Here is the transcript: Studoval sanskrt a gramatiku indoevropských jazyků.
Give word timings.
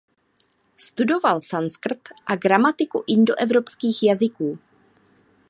Studoval 0.77 1.41
sanskrt 1.41 2.01
a 2.25 2.35
gramatiku 2.35 3.03
indoevropských 3.07 4.03
jazyků. 4.03 4.59